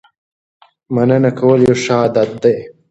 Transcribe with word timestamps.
مننه 0.93 1.31
کول 1.39 1.59
یو 1.67 1.75
ښه 1.83 1.93
عادت 2.01 2.29
دی. 2.43 2.57